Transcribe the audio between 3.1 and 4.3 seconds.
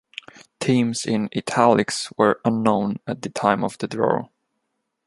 the time of the draw.